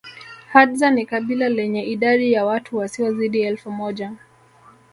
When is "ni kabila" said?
0.91-1.49